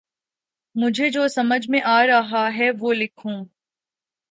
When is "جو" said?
1.09-1.27